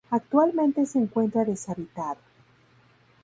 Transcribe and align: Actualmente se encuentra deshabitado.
Actualmente 0.09 0.87
se 0.87 0.97
encuentra 0.97 1.45
deshabitado. 1.45 2.19